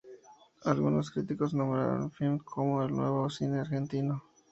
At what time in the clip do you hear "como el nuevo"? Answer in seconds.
2.39-3.29